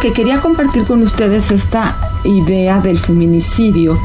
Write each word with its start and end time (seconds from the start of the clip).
Que 0.00 0.12
quería 0.14 0.40
compartir 0.40 0.84
con 0.84 1.02
ustedes 1.02 1.50
esta 1.50 1.94
idea 2.24 2.80
del 2.80 2.98
feminicidio, 2.98 3.98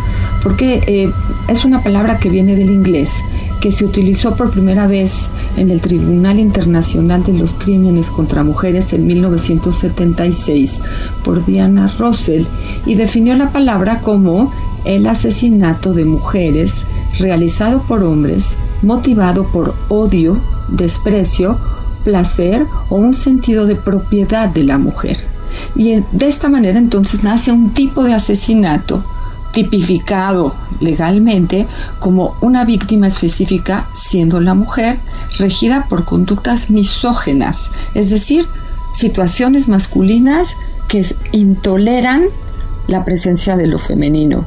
porque 0.44 0.84
eh, 0.88 1.12
es 1.48 1.64
una 1.64 1.84
palabra 1.84 2.20
que 2.20 2.30
viene 2.30 2.58
del 2.58 2.70
inglés, 2.70 3.24
que 3.62 3.72
se 3.72 3.86
utilizó 3.86 4.36
por 4.36 4.52
primera 4.52 4.88
vez 4.88 5.30
en 5.56 5.70
el 5.70 5.80
Tribunal 5.80 6.38
Internacional 6.38 7.24
de 7.24 7.34
los 7.34 7.54
Crímenes 7.54 8.10
contra 8.10 8.44
Mujeres 8.44 8.92
en 8.92 9.08
1976 9.08 10.82
por 11.24 11.46
Diana 11.46 11.94
Russell 11.98 12.44
y 12.86 12.96
definió 12.96 13.36
la 13.36 13.54
palabra 13.54 14.02
como 14.02 14.52
el 14.84 15.08
asesinato 15.08 15.94
de 15.94 16.04
mujeres 16.04 16.86
realizado 17.20 17.84
por 17.84 18.04
hombres 18.04 18.58
motivado 18.82 19.50
por 19.52 19.76
odio, 19.88 20.42
desprecio, 20.68 21.58
placer 22.04 22.66
o 22.90 22.96
un 22.96 23.14
sentido 23.14 23.66
de 23.66 23.76
propiedad 23.76 24.50
de 24.50 24.66
la 24.66 24.78
mujer. 24.78 25.35
Y 25.76 26.04
de 26.12 26.28
esta 26.28 26.50
manera 26.50 26.80
entonces 26.80 27.24
nace 27.24 27.52
un 27.52 27.74
tipo 27.74 28.04
de 28.04 28.14
asesinato 28.14 29.04
tipificado 29.56 30.54
legalmente 30.82 31.66
como 32.00 32.36
una 32.42 32.66
víctima 32.66 33.08
específica 33.08 33.88
siendo 33.96 34.42
la 34.42 34.54
mujer 34.54 35.00
regida 35.40 35.86
por 35.88 36.04
conductas 36.04 36.70
misógenas, 36.70 37.72
es 37.94 38.10
decir, 38.10 38.48
situaciones 38.94 39.70
masculinas 39.70 40.58
que 40.90 41.06
intoleran 41.32 42.26
la 42.88 43.06
presencia 43.06 43.56
de 43.56 43.68
lo 43.68 43.80
femenino. 43.80 44.46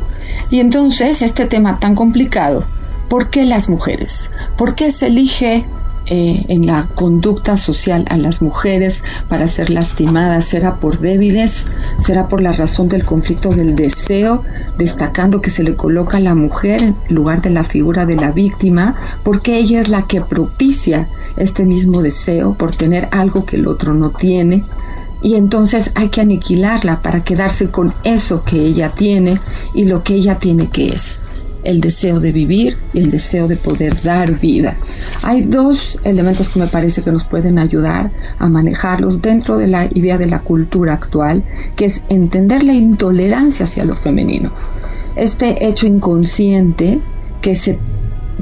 Y 0.51 0.61
entonces 0.61 1.23
este 1.23 1.47
tema 1.47 1.79
tan 1.79 1.95
complicado, 1.95 2.65
¿por 3.09 3.31
qué 3.31 3.45
las 3.45 3.69
mujeres? 3.69 4.31
¿Por 4.57 4.75
qué 4.75 4.93
se 4.93 5.07
elige 5.07 5.65
eh, 6.11 6.47
en 6.49 6.67
la 6.67 6.89
conducta 6.95 7.59
social 7.59 8.07
a 8.09 8.17
las 8.17 8.41
mujeres 8.41 9.05
para 9.29 9.47
ser 9.47 9.69
lastimadas, 9.69 10.47
será 10.47 10.77
por 10.77 11.01
débiles, 11.01 11.67
será 11.99 12.29
por 12.29 12.41
la 12.41 12.53
razón 12.53 12.89
del 12.89 13.05
conflicto 13.05 13.51
del 13.51 13.77
deseo, 13.77 14.43
destacando 14.79 15.43
que 15.43 15.51
se 15.51 15.63
le 15.63 15.75
coloca 15.75 16.17
a 16.17 16.21
la 16.21 16.35
mujer 16.35 16.83
en 16.83 16.97
lugar 17.11 17.43
de 17.43 17.51
la 17.51 17.63
figura 17.63 18.07
de 18.07 18.17
la 18.17 18.33
víctima, 18.33 18.97
porque 19.23 19.59
ella 19.59 19.83
es 19.83 19.89
la 19.91 20.07
que 20.07 20.23
propicia 20.23 21.09
este 21.37 21.65
mismo 21.65 22.01
deseo 22.01 22.55
por 22.55 22.75
tener 22.75 23.09
algo 23.11 23.45
que 23.45 23.57
el 23.57 23.67
otro 23.67 23.93
no 23.93 24.11
tiene. 24.11 24.65
Y 25.21 25.35
entonces 25.35 25.91
hay 25.95 26.09
que 26.09 26.23
aniquilarla 26.23 27.03
para 27.03 27.23
quedarse 27.23 27.71
con 27.71 27.93
eso 28.05 28.45
que 28.45 28.61
ella 28.61 28.93
tiene 28.95 29.41
y 29.75 29.85
lo 29.85 30.03
que 30.03 30.15
ella 30.15 30.39
tiene 30.39 30.69
que 30.69 30.89
es 30.89 31.21
el 31.69 31.83
deseo 31.83 32.19
de 32.19 32.33
vivir 32.33 32.79
y 32.95 33.01
el 33.01 33.11
deseo 33.11 33.47
de 33.47 33.57
poder 33.57 34.01
dar 34.03 34.41
vida. 34.41 34.79
Hay 35.23 35.43
dos 35.43 35.99
elementos 36.03 36.49
que 36.49 36.61
me 36.61 36.67
parece 36.67 37.03
que 37.03 37.13
nos 37.13 37.25
pueden 37.25 37.59
ayudar 37.59 38.11
a 38.39 38.49
manejarlos 38.49 39.21
dentro 39.21 39.59
de 39.59 39.67
la 39.67 39.85
idea 39.85 40.17
de 40.17 40.27
la 40.27 40.41
cultura 40.41 40.95
actual, 40.95 41.45
que 41.77 41.85
es 41.85 42.03
entender 42.09 42.63
la 42.63 42.73
intolerancia 42.73 43.65
hacia 43.65 43.85
lo 43.85 43.95
femenino. 43.95 44.51
Este 45.15 45.67
hecho 45.69 45.87
inconsciente 45.87 47.01
que 47.43 47.55
se 47.55 47.79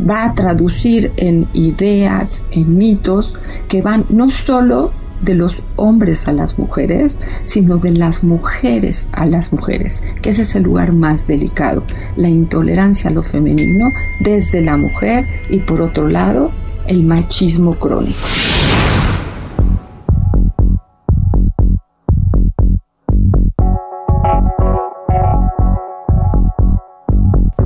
va 0.08 0.26
a 0.26 0.34
traducir 0.34 1.10
en 1.16 1.48
ideas, 1.52 2.44
en 2.52 2.78
mitos, 2.78 3.34
que 3.66 3.82
van 3.82 4.04
no 4.08 4.30
solo 4.30 4.92
de 5.22 5.34
los 5.34 5.56
hombres 5.76 6.28
a 6.28 6.32
las 6.32 6.58
mujeres, 6.58 7.20
sino 7.44 7.78
de 7.78 7.92
las 7.92 8.22
mujeres 8.22 9.08
a 9.12 9.26
las 9.26 9.52
mujeres, 9.52 10.02
que 10.22 10.30
ese 10.30 10.42
es 10.42 10.54
el 10.54 10.64
lugar 10.64 10.92
más 10.92 11.26
delicado, 11.26 11.84
la 12.16 12.28
intolerancia 12.28 13.10
a 13.10 13.12
lo 13.12 13.22
femenino 13.22 13.90
desde 14.20 14.60
la 14.60 14.76
mujer 14.76 15.26
y 15.50 15.60
por 15.60 15.80
otro 15.80 16.08
lado 16.08 16.50
el 16.86 17.04
machismo 17.04 17.74
crónico. 17.74 18.18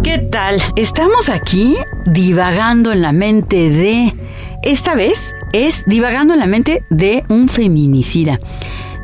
¿Qué 0.03 0.19
tal? 0.19 0.61
Estamos 0.77 1.29
aquí 1.29 1.77
divagando 2.07 2.93
en 2.93 3.03
la 3.03 3.13
mente 3.13 3.71
de... 3.71 4.30
Esta 4.63 4.95
vez 4.95 5.35
es 5.55 5.85
divagando 5.87 6.35
en 6.35 6.41
la 6.41 6.47
mente 6.47 6.85
de 6.91 7.25
un 7.29 7.49
feminicida. 7.49 8.39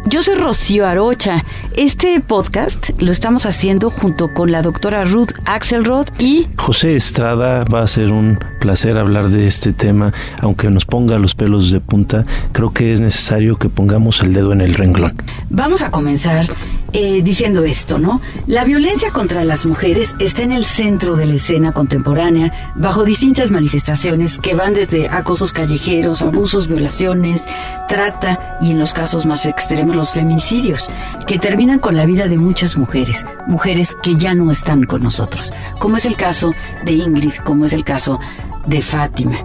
Yo 0.06 0.22
soy 0.22 0.34
Rocío 0.34 0.86
Arocha. 0.86 1.44
Este 1.74 2.20
podcast 2.20 2.90
lo 3.00 3.10
estamos 3.10 3.46
haciendo 3.46 3.88
junto 3.88 4.34
con 4.34 4.52
la 4.52 4.60
doctora 4.60 5.04
Ruth 5.04 5.30
Axelrod 5.46 6.08
y 6.18 6.46
José 6.58 6.94
Estrada. 6.94 7.64
Va 7.64 7.80
a 7.80 7.86
ser 7.86 8.12
un 8.12 8.38
placer 8.60 8.98
hablar 8.98 9.30
de 9.30 9.46
este 9.46 9.72
tema, 9.72 10.12
aunque 10.40 10.68
nos 10.68 10.84
ponga 10.84 11.18
los 11.18 11.34
pelos 11.34 11.70
de 11.70 11.80
punta. 11.80 12.26
Creo 12.52 12.72
que 12.74 12.92
es 12.92 13.00
necesario 13.00 13.56
que 13.56 13.70
pongamos 13.70 14.20
el 14.20 14.34
dedo 14.34 14.52
en 14.52 14.60
el 14.60 14.74
renglón. 14.74 15.16
Vamos 15.48 15.80
a 15.80 15.90
comenzar 15.90 16.46
eh, 16.98 17.20
diciendo 17.22 17.62
esto, 17.62 17.98
¿no? 17.98 18.22
La 18.46 18.64
violencia 18.64 19.10
contra 19.10 19.44
las 19.44 19.66
mujeres 19.66 20.14
está 20.18 20.44
en 20.44 20.52
el 20.52 20.64
centro 20.64 21.14
de 21.14 21.26
la 21.26 21.34
escena 21.34 21.72
contemporánea, 21.72 22.72
bajo 22.74 23.04
distintas 23.04 23.50
manifestaciones 23.50 24.38
que 24.38 24.54
van 24.54 24.72
desde 24.72 25.10
acosos 25.10 25.52
callejeros, 25.52 26.22
abusos, 26.22 26.68
violaciones, 26.68 27.42
trata 27.86 28.56
y 28.62 28.70
en 28.70 28.78
los 28.78 28.94
casos 28.94 29.26
más 29.26 29.44
extremos 29.44 29.94
los 29.94 30.12
feminicidios, 30.12 30.88
que 31.26 31.38
terminan 31.38 31.80
con 31.80 31.96
la 31.96 32.06
vida 32.06 32.28
de 32.28 32.38
muchas 32.38 32.78
mujeres, 32.78 33.26
mujeres 33.46 33.94
que 34.02 34.16
ya 34.16 34.32
no 34.32 34.50
están 34.50 34.84
con 34.84 35.02
nosotros, 35.02 35.52
como 35.78 35.98
es 35.98 36.06
el 36.06 36.16
caso 36.16 36.54
de 36.86 36.92
Ingrid, 36.92 37.34
como 37.44 37.66
es 37.66 37.74
el 37.74 37.84
caso 37.84 38.18
Fátima. 38.82 39.38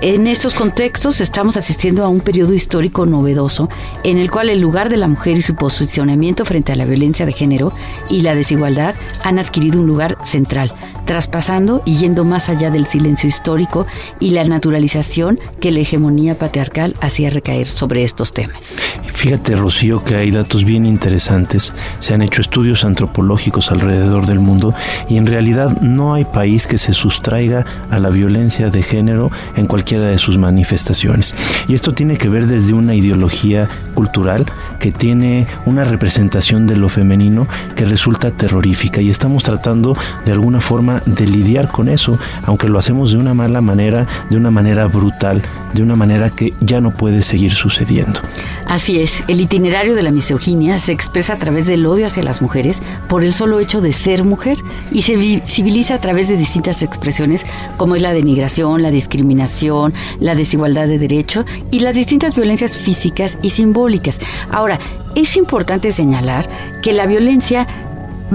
En 0.00 0.26
estos 0.26 0.54
contextos 0.56 1.20
estamos 1.20 1.56
asistiendo 1.56 2.04
a 2.04 2.08
un 2.08 2.20
periodo 2.20 2.54
histórico 2.54 3.06
novedoso 3.06 3.68
en 4.02 4.18
el 4.18 4.30
cual 4.30 4.48
el 4.48 4.60
lugar 4.60 4.88
de 4.88 4.96
la 4.96 5.06
mujer 5.06 5.36
y 5.36 5.42
su 5.42 5.54
posicionamiento 5.54 6.44
frente 6.44 6.72
a 6.72 6.76
la 6.76 6.86
violencia 6.86 7.24
de 7.24 7.32
género 7.32 7.72
y 8.10 8.22
la 8.22 8.34
desigualdad 8.34 8.96
han 9.22 9.38
adquirido 9.38 9.78
un 9.78 9.86
lugar 9.86 10.18
central, 10.24 10.72
traspasando 11.04 11.82
y 11.84 11.98
yendo 11.98 12.24
más 12.24 12.48
allá 12.48 12.70
del 12.70 12.86
silencio 12.86 13.28
histórico 13.28 13.86
y 14.18 14.30
la 14.30 14.42
naturalización 14.42 15.38
que 15.60 15.70
la 15.70 15.80
hegemonía 15.80 16.36
patriarcal 16.36 16.96
hacía 17.00 17.30
recaer 17.30 17.68
sobre 17.68 18.02
estos 18.02 18.32
temas. 18.32 18.74
Fíjate, 19.22 19.54
Rocío, 19.54 20.02
que 20.02 20.16
hay 20.16 20.32
datos 20.32 20.64
bien 20.64 20.84
interesantes. 20.84 21.72
Se 22.00 22.12
han 22.12 22.22
hecho 22.22 22.40
estudios 22.40 22.84
antropológicos 22.84 23.70
alrededor 23.70 24.26
del 24.26 24.40
mundo 24.40 24.74
y 25.08 25.16
en 25.16 25.28
realidad 25.28 25.80
no 25.80 26.14
hay 26.14 26.24
país 26.24 26.66
que 26.66 26.76
se 26.76 26.92
sustraiga 26.92 27.64
a 27.88 28.00
la 28.00 28.10
violencia 28.10 28.68
de 28.68 28.82
género 28.82 29.30
en 29.54 29.68
cualquiera 29.68 30.08
de 30.08 30.18
sus 30.18 30.38
manifestaciones. 30.38 31.36
Y 31.68 31.74
esto 31.74 31.94
tiene 31.94 32.16
que 32.16 32.28
ver 32.28 32.48
desde 32.48 32.72
una 32.72 32.96
ideología 32.96 33.68
cultural 33.94 34.44
que 34.80 34.90
tiene 34.90 35.46
una 35.66 35.84
representación 35.84 36.66
de 36.66 36.74
lo 36.74 36.88
femenino 36.88 37.46
que 37.76 37.84
resulta 37.84 38.32
terrorífica 38.32 39.02
y 39.02 39.10
estamos 39.10 39.44
tratando 39.44 39.96
de 40.24 40.32
alguna 40.32 40.58
forma 40.58 41.00
de 41.06 41.28
lidiar 41.28 41.70
con 41.70 41.88
eso, 41.88 42.18
aunque 42.44 42.68
lo 42.68 42.76
hacemos 42.76 43.12
de 43.12 43.18
una 43.18 43.34
mala 43.34 43.60
manera, 43.60 44.04
de 44.30 44.36
una 44.36 44.50
manera 44.50 44.88
brutal 44.88 45.40
de 45.72 45.82
una 45.82 45.96
manera 45.96 46.30
que 46.30 46.52
ya 46.60 46.80
no 46.80 46.92
puede 46.92 47.22
seguir 47.22 47.52
sucediendo. 47.52 48.20
Así 48.66 49.00
es, 49.00 49.22
el 49.28 49.40
itinerario 49.40 49.94
de 49.94 50.02
la 50.02 50.10
misoginia 50.10 50.78
se 50.78 50.92
expresa 50.92 51.34
a 51.34 51.36
través 51.36 51.66
del 51.66 51.84
odio 51.86 52.06
hacia 52.06 52.22
las 52.22 52.42
mujeres 52.42 52.80
por 53.08 53.24
el 53.24 53.32
solo 53.32 53.60
hecho 53.60 53.80
de 53.80 53.92
ser 53.92 54.24
mujer 54.24 54.58
y 54.90 55.02
se 55.02 55.42
civiliza 55.46 55.94
a 55.94 56.00
través 56.00 56.28
de 56.28 56.36
distintas 56.36 56.82
expresiones 56.82 57.44
como 57.76 57.96
es 57.96 58.02
la 58.02 58.12
denigración, 58.12 58.82
la 58.82 58.90
discriminación, 58.90 59.92
la 60.20 60.34
desigualdad 60.34 60.86
de 60.86 60.98
derecho 60.98 61.44
y 61.70 61.80
las 61.80 61.94
distintas 61.94 62.34
violencias 62.34 62.76
físicas 62.76 63.38
y 63.42 63.50
simbólicas. 63.50 64.18
Ahora, 64.50 64.78
es 65.14 65.36
importante 65.36 65.92
señalar 65.92 66.48
que 66.80 66.92
la 66.92 67.06
violencia 67.06 67.66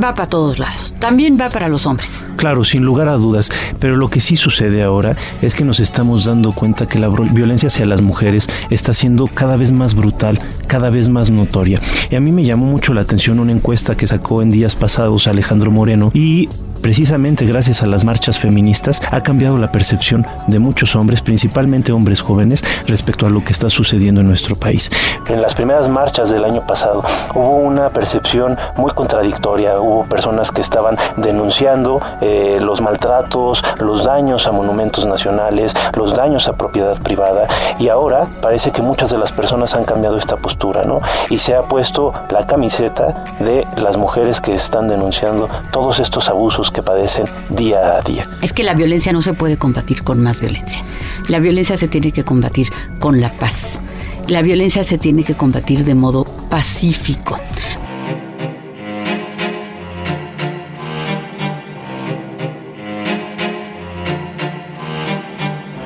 va 0.03 0.13
para 0.13 0.29
todos 0.29 0.59
lados. 0.59 0.93
También 0.99 1.37
va 1.39 1.49
para 1.49 1.67
los 1.67 1.85
hombres. 1.85 2.25
Claro, 2.35 2.63
sin 2.63 2.83
lugar 2.83 3.07
a 3.07 3.13
dudas. 3.13 3.51
Pero 3.79 3.95
lo 3.95 4.09
que 4.09 4.19
sí 4.19 4.35
sucede 4.35 4.83
ahora 4.83 5.15
es 5.41 5.55
que 5.55 5.63
nos 5.63 5.79
estamos 5.79 6.25
dando 6.25 6.51
cuenta 6.51 6.87
que 6.87 6.99
la 6.99 7.09
violencia 7.09 7.67
hacia 7.67 7.85
las 7.85 8.01
mujeres 8.01 8.47
está 8.69 8.93
siendo 8.93 9.27
cada 9.27 9.57
vez 9.57 9.71
más 9.71 9.95
brutal, 9.95 10.39
cada 10.67 10.89
vez 10.89 11.09
más 11.09 11.29
notoria. 11.29 11.81
Y 12.09 12.15
a 12.15 12.19
mí 12.19 12.31
me 12.31 12.43
llamó 12.43 12.65
mucho 12.65 12.93
la 12.93 13.01
atención 13.01 13.39
una 13.39 13.51
encuesta 13.51 13.95
que 13.95 14.07
sacó 14.07 14.41
en 14.41 14.51
días 14.51 14.75
pasados 14.75 15.27
Alejandro 15.27 15.71
Moreno 15.71 16.11
y 16.13 16.49
precisamente 16.87 17.45
gracias 17.45 17.83
a 17.83 17.85
las 17.85 18.05
marchas 18.05 18.39
feministas 18.39 19.01
ha 19.11 19.21
cambiado 19.21 19.57
la 19.57 19.73
percepción 19.73 20.25
de 20.47 20.57
muchos 20.57 20.95
hombres, 20.95 21.21
principalmente 21.21 21.91
hombres 21.91 22.21
jóvenes, 22.21 22.63
respecto 22.87 23.25
a 23.25 23.29
lo 23.29 23.43
que 23.43 23.51
está 23.51 23.69
sucediendo 23.69 24.21
en 24.21 24.27
nuestro 24.27 24.55
país. 24.55 24.89
En 25.27 25.41
las 25.41 25.53
primeras 25.53 25.89
marchas 25.89 26.29
del 26.29 26.45
año 26.45 26.65
pasado 26.65 27.03
hubo 27.35 27.57
una 27.57 27.89
percepción 27.89 28.57
muy 28.77 28.91
contradictoria, 28.91 29.81
hubo 29.81 30.05
personas 30.05 30.53
que 30.53 30.61
estaban 30.61 30.95
denunciando 31.17 31.99
eh, 32.21 32.59
los 32.61 32.79
maltratos, 32.79 33.65
los 33.79 34.05
daños 34.05 34.47
a 34.47 34.53
monumentos 34.53 35.05
nacionales, 35.05 35.73
los 35.93 36.13
daños 36.13 36.47
a 36.47 36.53
propiedad 36.53 36.97
privada 37.01 37.49
y 37.79 37.89
ahora 37.89 38.27
parece 38.41 38.71
que 38.71 38.81
muchas 38.81 39.09
de 39.09 39.17
las 39.17 39.33
personas 39.33 39.75
han 39.75 39.83
cambiado 39.83 40.17
esta 40.17 40.37
postura, 40.37 40.85
¿no? 40.85 41.01
Y 41.29 41.39
se 41.39 41.53
ha 41.53 41.63
puesto 41.63 42.13
la 42.29 42.47
camiseta 42.47 43.25
de 43.39 43.67
las 43.75 43.97
mujeres 43.97 44.39
que 44.39 44.53
están 44.53 44.87
denunciando 44.87 45.49
todos 45.71 45.99
estos 45.99 46.29
abusos 46.29 46.71
padecen 46.83 47.25
día 47.49 47.97
a 47.97 48.01
día. 48.01 48.29
Es 48.41 48.53
que 48.53 48.63
la 48.63 48.73
violencia 48.73 49.13
no 49.13 49.21
se 49.21 49.33
puede 49.33 49.57
combatir 49.57 50.03
con 50.03 50.21
más 50.21 50.41
violencia. 50.41 50.83
La 51.27 51.39
violencia 51.39 51.77
se 51.77 51.87
tiene 51.87 52.11
que 52.11 52.23
combatir 52.23 52.71
con 52.99 53.21
la 53.21 53.31
paz. 53.31 53.79
La 54.27 54.41
violencia 54.41 54.83
se 54.83 54.97
tiene 54.97 55.23
que 55.23 55.35
combatir 55.35 55.85
de 55.85 55.95
modo 55.95 56.25
pacífico. 56.49 57.39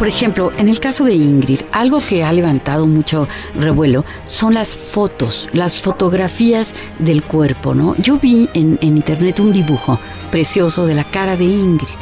Por 0.01 0.07
ejemplo, 0.07 0.51
en 0.57 0.67
el 0.67 0.79
caso 0.79 1.03
de 1.03 1.13
Ingrid, 1.13 1.59
algo 1.71 1.99
que 2.01 2.23
ha 2.23 2.33
levantado 2.33 2.87
mucho 2.87 3.27
revuelo 3.53 4.03
son 4.25 4.55
las 4.55 4.75
fotos, 4.75 5.47
las 5.53 5.79
fotografías 5.79 6.73
del 6.97 7.21
cuerpo, 7.21 7.75
¿no? 7.75 7.95
Yo 7.97 8.17
vi 8.17 8.49
en, 8.55 8.79
internet 8.81 9.39
un 9.39 9.53
dibujo 9.53 9.99
precioso 10.31 10.87
de 10.87 10.95
la 10.95 11.03
cara 11.03 11.37
de 11.37 11.43
Ingrid 11.43 11.93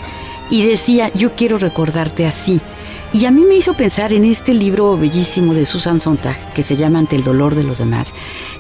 y 0.50 0.64
decía, 0.66 1.12
yo 1.14 1.36
quiero 1.36 1.58
recordarte 1.58 2.26
así. 2.26 2.62
Y 3.12 3.26
a 3.26 3.32
mí 3.32 3.42
me 3.42 3.56
hizo 3.56 3.74
pensar 3.74 4.14
en 4.14 4.24
este 4.24 4.54
libro 4.54 4.98
bellísimo 4.98 5.54
de 5.54 5.66
Susan 5.66 6.00
Sontag, 6.00 6.54
que 6.54 6.64
se 6.64 6.78
llama 6.78 7.00
Ante 7.00 7.18
el 7.18 7.26
dolor 7.26 7.54
de 7.54 7.66
los 7.66 7.80
demás, 7.80 8.14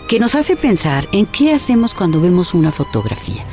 que 0.09 0.19
nos 0.19 0.35
hace 0.35 0.57
pensar 0.57 1.07
en 1.13 1.25
qué 1.25 1.53
hacemos 1.53 1.93
cuando 1.93 2.19
vemos 2.19 2.53
una 2.53 2.73
fotografía. 2.73 3.45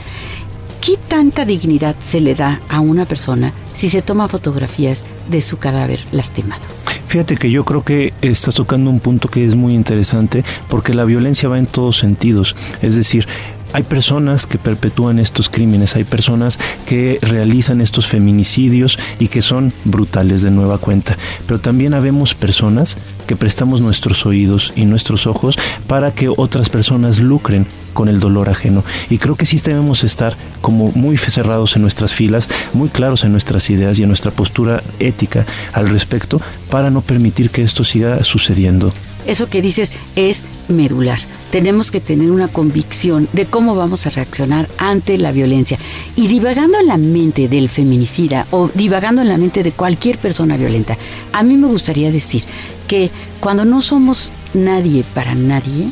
¿Qué 0.86 0.96
tanta 1.08 1.44
dignidad 1.44 1.96
se 1.98 2.20
le 2.20 2.36
da 2.36 2.60
a 2.68 2.78
una 2.78 3.06
persona 3.06 3.52
si 3.74 3.90
se 3.90 4.02
toma 4.02 4.28
fotografías 4.28 5.04
de 5.28 5.40
su 5.40 5.58
cadáver 5.58 6.00
lastimado. 6.12 6.62
Fíjate 7.08 7.36
que 7.36 7.50
yo 7.50 7.64
creo 7.64 7.84
que 7.84 8.14
estás 8.22 8.54
tocando 8.54 8.90
un 8.90 9.00
punto 9.00 9.28
que 9.28 9.44
es 9.44 9.54
muy 9.54 9.74
interesante 9.74 10.44
porque 10.68 10.94
la 10.94 11.04
violencia 11.04 11.48
va 11.48 11.58
en 11.58 11.66
todos 11.66 11.98
sentidos. 11.98 12.56
Es 12.82 12.96
decir, 12.96 13.26
hay 13.72 13.82
personas 13.82 14.46
que 14.46 14.58
perpetúan 14.58 15.18
estos 15.18 15.48
crímenes, 15.48 15.96
hay 15.96 16.04
personas 16.04 16.58
que 16.86 17.18
realizan 17.22 17.80
estos 17.80 18.06
feminicidios 18.06 18.98
y 19.18 19.28
que 19.28 19.42
son 19.42 19.72
brutales 19.84 20.42
de 20.42 20.50
nueva 20.50 20.78
cuenta, 20.78 21.16
pero 21.46 21.60
también 21.60 21.94
habemos 21.94 22.34
personas 22.34 22.98
que 23.26 23.36
prestamos 23.36 23.80
nuestros 23.80 24.24
oídos 24.26 24.72
y 24.76 24.84
nuestros 24.84 25.26
ojos 25.26 25.58
para 25.86 26.12
que 26.12 26.28
otras 26.28 26.68
personas 26.68 27.18
lucren 27.18 27.66
con 27.92 28.08
el 28.08 28.20
dolor 28.20 28.48
ajeno. 28.48 28.84
Y 29.08 29.18
creo 29.18 29.36
que 29.36 29.46
sí 29.46 29.58
debemos 29.58 30.04
estar 30.04 30.36
como 30.60 30.92
muy 30.92 31.16
cerrados 31.16 31.76
en 31.76 31.82
nuestras 31.82 32.14
filas, 32.14 32.48
muy 32.72 32.88
claros 32.88 33.24
en 33.24 33.32
nuestras 33.32 33.68
ideas 33.70 33.98
y 33.98 34.02
en 34.02 34.08
nuestra 34.08 34.30
postura 34.30 34.82
ética 35.00 35.46
al 35.72 35.88
respecto 35.88 36.40
para 36.70 36.90
no 36.90 37.00
permitir 37.00 37.50
que 37.50 37.62
esto 37.62 37.84
siga 37.84 38.22
sucediendo. 38.22 38.92
Eso 39.26 39.48
que 39.48 39.62
dices 39.62 39.90
es 40.14 40.44
medular 40.68 41.18
tenemos 41.50 41.90
que 41.90 42.00
tener 42.00 42.30
una 42.30 42.48
convicción 42.48 43.28
de 43.32 43.46
cómo 43.46 43.74
vamos 43.74 44.06
a 44.06 44.10
reaccionar 44.10 44.68
ante 44.78 45.18
la 45.18 45.32
violencia. 45.32 45.78
Y 46.16 46.28
divagando 46.28 46.78
en 46.78 46.86
la 46.86 46.96
mente 46.96 47.48
del 47.48 47.68
feminicida 47.68 48.46
o 48.50 48.68
divagando 48.74 49.22
en 49.22 49.28
la 49.28 49.38
mente 49.38 49.62
de 49.62 49.72
cualquier 49.72 50.18
persona 50.18 50.56
violenta, 50.56 50.96
a 51.32 51.42
mí 51.42 51.54
me 51.54 51.68
gustaría 51.68 52.10
decir 52.10 52.44
que 52.86 53.10
cuando 53.40 53.64
no 53.64 53.82
somos 53.82 54.30
nadie 54.54 55.04
para 55.14 55.34
nadie, 55.34 55.88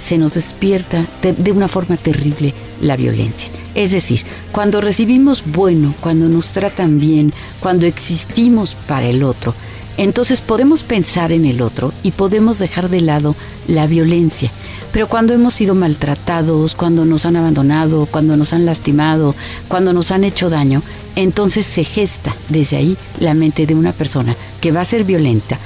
se 0.00 0.18
nos 0.18 0.34
despierta 0.34 1.06
de, 1.22 1.52
una 1.52 1.68
forma 1.68 1.96
terrible 1.96 2.54
la 2.80 2.96
violencia. 2.96 3.50
Es 3.74 3.92
decir, 3.92 4.22
cuando 4.52 4.80
recibimos 4.80 5.42
bueno, 5.44 5.94
cuando 6.00 6.28
nos 6.28 6.48
tratan 6.48 6.98
bien, 6.98 7.32
cuando 7.60 7.86
existimos 7.86 8.74
para 8.86 9.06
el 9.06 9.22
otro, 9.22 9.54
entonces 9.96 10.40
podemos 10.40 10.84
pensar 10.84 11.32
en 11.32 11.44
el 11.44 11.60
otro 11.60 11.92
y 12.02 12.12
podemos 12.12 12.58
dejar 12.58 12.88
de 12.88 13.00
lado 13.00 13.34
la 13.66 13.86
violencia. 13.86 14.50
Pero 14.92 15.06
cuando 15.06 15.34
hemos 15.34 15.54
sido 15.54 15.74
maltratados, 15.74 16.74
cuando 16.74 17.04
nos 17.04 17.26
han 17.26 17.36
abandonado, 17.36 18.06
cuando 18.06 18.36
nos 18.36 18.52
han 18.52 18.64
lastimado, 18.64 19.34
cuando 19.68 19.92
nos 19.92 20.10
han 20.10 20.24
hecho 20.24 20.50
daño, 20.50 20.82
entonces 21.16 21.66
se 21.66 21.84
gesta 21.84 22.34
desde 22.48 22.76
ahí 22.76 22.96
la 23.18 23.34
mente 23.34 23.66
de 23.66 23.74
una 23.74 23.92
persona 23.92 24.34
que 24.60 24.72
va 24.72 24.80
a 24.80 24.84
ser 24.84 25.04
violenta 25.04 25.58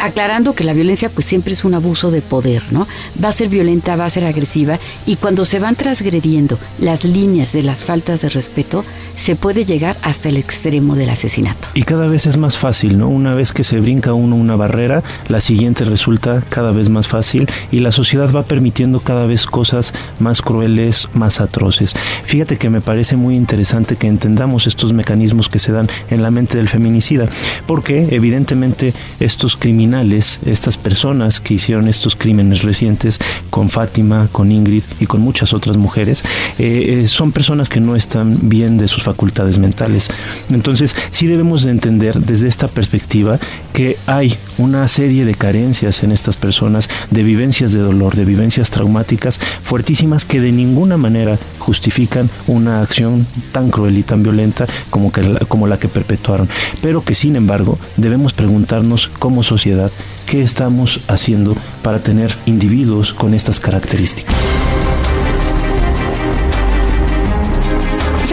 aclarando 0.00 0.54
que 0.54 0.64
la 0.64 0.72
violencia 0.72 1.08
pues 1.08 1.26
siempre 1.26 1.52
es 1.52 1.64
un 1.64 1.74
abuso 1.74 2.10
de 2.10 2.22
poder, 2.22 2.62
¿no? 2.70 2.86
Va 3.22 3.28
a 3.28 3.32
ser 3.32 3.48
violenta, 3.48 3.96
va 3.96 4.06
a 4.06 4.10
ser 4.10 4.24
agresiva 4.24 4.78
y 5.06 5.16
cuando 5.16 5.44
se 5.44 5.58
van 5.58 5.76
transgrediendo 5.76 6.58
las 6.78 7.04
líneas 7.04 7.52
de 7.52 7.62
las 7.62 7.84
faltas 7.84 8.20
de 8.20 8.28
respeto, 8.28 8.84
se 9.16 9.36
puede 9.36 9.64
llegar 9.64 9.96
hasta 10.02 10.28
el 10.28 10.36
extremo 10.36 10.94
del 10.96 11.10
asesinato. 11.10 11.68
Y 11.74 11.82
cada 11.82 12.06
vez 12.06 12.26
es 12.26 12.36
más 12.36 12.56
fácil, 12.56 12.98
¿no? 12.98 13.08
Una 13.08 13.34
vez 13.34 13.52
que 13.52 13.64
se 13.64 13.80
brinca 13.80 14.14
uno 14.14 14.36
una 14.36 14.56
barrera, 14.56 15.02
la 15.28 15.40
siguiente 15.40 15.84
resulta 15.84 16.42
cada 16.48 16.72
vez 16.72 16.88
más 16.88 17.06
fácil 17.06 17.48
y 17.70 17.80
la 17.80 17.92
sociedad 17.92 18.32
va 18.34 18.44
permitiendo 18.44 19.00
cada 19.00 19.26
vez 19.26 19.46
cosas 19.46 19.92
más 20.18 20.40
crueles, 20.40 21.08
más 21.12 21.40
atroces. 21.40 21.94
Fíjate 22.24 22.56
que 22.56 22.70
me 22.70 22.80
parece 22.80 23.16
muy 23.16 23.36
interesante 23.36 23.96
que 23.96 24.06
entendamos 24.06 24.66
estos 24.66 24.92
mecanismos 24.92 25.48
que 25.48 25.58
se 25.58 25.72
dan 25.72 25.88
en 26.10 26.22
la 26.22 26.30
mente 26.30 26.56
del 26.56 26.68
feminicida, 26.68 27.28
porque 27.66 28.08
evidentemente 28.10 28.94
estos 29.18 29.56
criminales 29.56 29.89
estas 29.94 30.76
personas 30.76 31.40
que 31.40 31.54
hicieron 31.54 31.88
estos 31.88 32.16
crímenes 32.16 32.62
recientes 32.62 33.18
con 33.50 33.68
Fátima, 33.68 34.28
con 34.32 34.52
Ingrid 34.52 34.84
y 35.00 35.06
con 35.06 35.20
muchas 35.20 35.52
otras 35.52 35.76
mujeres, 35.76 36.24
eh, 36.58 37.00
eh, 37.02 37.06
son 37.06 37.32
personas 37.32 37.68
que 37.68 37.80
no 37.80 37.96
están 37.96 38.48
bien 38.48 38.78
de 38.78 38.88
sus 38.88 39.02
facultades 39.02 39.58
mentales. 39.58 40.10
Entonces, 40.50 40.94
sí 41.10 41.26
debemos 41.26 41.64
de 41.64 41.72
entender 41.72 42.18
desde 42.20 42.48
esta 42.48 42.68
perspectiva 42.68 43.38
que 43.72 43.96
hay 44.06 44.36
una 44.60 44.86
serie 44.88 45.24
de 45.24 45.34
carencias 45.34 46.02
en 46.02 46.12
estas 46.12 46.36
personas, 46.36 46.88
de 47.10 47.22
vivencias 47.22 47.72
de 47.72 47.80
dolor, 47.80 48.14
de 48.14 48.24
vivencias 48.24 48.70
traumáticas 48.70 49.40
fuertísimas 49.62 50.24
que 50.24 50.40
de 50.40 50.52
ninguna 50.52 50.96
manera 50.96 51.38
justifican 51.58 52.28
una 52.46 52.82
acción 52.82 53.26
tan 53.52 53.70
cruel 53.70 53.96
y 53.98 54.02
tan 54.02 54.22
violenta 54.22 54.66
como, 54.90 55.66
la 55.66 55.78
que 55.78 55.88
perpetuaron, 55.88 56.48
pero 56.82 57.02
que 57.02 57.14
sin 57.14 57.36
embargo 57.36 57.78
debemos 57.96 58.32
preguntarnos 58.32 59.08
como 59.18 59.42
sociedad 59.42 59.90
qué 60.26 60.42
estamos 60.42 61.00
haciendo 61.08 61.56
para 61.82 62.00
tener 62.00 62.36
individuos 62.46 63.14
con 63.14 63.34
estas 63.34 63.60
características. 63.60 64.36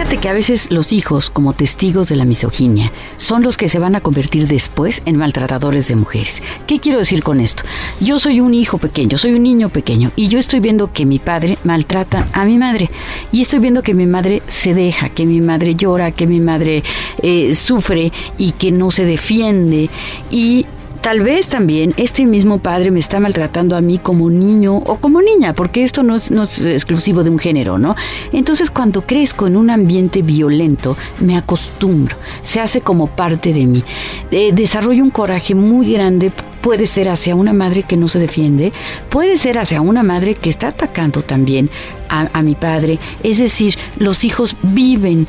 Que 0.08 0.28
a 0.28 0.32
veces 0.32 0.72
los 0.72 0.92
hijos, 0.92 1.30
como 1.30 1.52
testigos 1.52 2.08
de 2.08 2.16
la 2.16 2.24
misoginia, 2.24 2.90
son 3.18 3.44
los 3.44 3.56
que 3.56 3.68
se 3.68 3.78
van 3.78 3.94
a 3.94 4.00
convertir 4.00 4.48
después 4.48 5.00
en 5.06 5.16
maltratadores 5.16 5.86
de 5.86 5.94
mujeres. 5.94 6.42
¿Qué 6.66 6.80
quiero 6.80 6.98
decir 6.98 7.22
con 7.22 7.38
esto? 7.38 7.62
Yo 8.00 8.18
soy 8.18 8.40
un 8.40 8.52
hijo 8.52 8.78
pequeño, 8.78 9.16
soy 9.16 9.34
un 9.34 9.44
niño 9.44 9.68
pequeño, 9.68 10.10
y 10.16 10.26
yo 10.26 10.40
estoy 10.40 10.58
viendo 10.58 10.92
que 10.92 11.06
mi 11.06 11.20
padre 11.20 11.56
maltrata 11.62 12.26
a 12.32 12.44
mi 12.46 12.58
madre, 12.58 12.90
y 13.30 13.42
estoy 13.42 13.60
viendo 13.60 13.80
que 13.80 13.94
mi 13.94 14.06
madre 14.06 14.42
se 14.48 14.74
deja, 14.74 15.08
que 15.10 15.24
mi 15.24 15.40
madre 15.40 15.76
llora, 15.76 16.10
que 16.10 16.26
mi 16.26 16.40
madre 16.40 16.82
eh, 17.22 17.54
sufre 17.54 18.12
y 18.36 18.50
que 18.52 18.72
no 18.72 18.90
se 18.90 19.04
defiende, 19.04 19.88
y 20.32 20.66
tal 21.00 21.20
vez 21.20 21.48
también 21.48 21.94
este 21.96 22.24
mismo 22.26 22.58
padre 22.58 22.90
me 22.90 23.00
está 23.00 23.20
maltratando 23.20 23.76
a 23.76 23.80
mí 23.80 23.98
como 23.98 24.30
niño 24.30 24.76
o 24.76 24.96
como 24.96 25.22
niña, 25.22 25.54
porque 25.54 25.82
esto 25.82 26.02
no 26.02 26.16
es, 26.16 26.30
no 26.30 26.42
es 26.42 26.64
exclusivo 26.64 27.24
de 27.24 27.30
un 27.30 27.38
género, 27.38 27.78
¿no? 27.78 27.96
Entonces 28.32 28.70
cuando 28.70 29.02
crezco 29.02 29.46
en 29.46 29.56
un 29.56 29.70
ambiente 29.70 30.22
violento, 30.22 30.96
me 31.20 31.36
acostumbro, 31.36 32.16
se 32.42 32.60
hace 32.60 32.80
como 32.80 33.06
parte 33.06 33.52
de 33.52 33.66
mí. 33.66 33.84
Eh, 34.30 34.52
desarrollo 34.52 35.02
un 35.02 35.10
coraje 35.10 35.54
muy 35.54 35.92
grande 35.92 36.32
puede 36.60 36.86
ser 36.86 37.08
hacia 37.08 37.34
una 37.34 37.52
madre 37.52 37.84
que 37.84 37.96
no 37.96 38.08
se 38.08 38.18
defiende, 38.18 38.72
puede 39.08 39.36
ser 39.36 39.58
hacia 39.58 39.80
una 39.80 40.02
madre 40.02 40.34
que 40.34 40.50
está 40.50 40.68
atacando 40.68 41.22
también 41.22 41.70
a, 42.08 42.28
a 42.32 42.42
mi 42.42 42.54
padre. 42.54 42.98
Es 43.22 43.38
decir, 43.38 43.76
los 43.98 44.24
hijos 44.24 44.56
viven 44.62 45.26